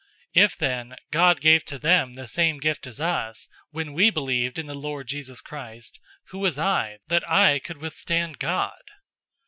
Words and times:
011:017 0.35 0.43
If 0.45 0.57
then 0.57 0.95
God 1.11 1.41
gave 1.41 1.63
to 1.65 1.77
them 1.77 2.13
the 2.15 2.25
same 2.25 2.57
gift 2.57 2.87
as 2.87 2.99
us, 2.99 3.47
when 3.69 3.93
we 3.93 4.09
believed 4.09 4.57
in 4.57 4.65
the 4.65 4.73
Lord 4.73 5.07
Jesus 5.07 5.41
Christ, 5.41 5.99
who 6.29 6.39
was 6.39 6.57
I, 6.57 6.97
that 7.09 7.29
I 7.29 7.59
could 7.59 7.77
withstand 7.77 8.39
God?" 8.39 8.81